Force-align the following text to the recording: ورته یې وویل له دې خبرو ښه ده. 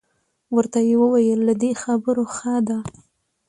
ورته 0.55 0.79
یې 0.87 0.95
وویل 1.01 1.39
له 1.47 1.53
دې 1.61 1.71
خبرو 1.83 2.23
ښه 2.35 2.55
ده. 2.67 2.77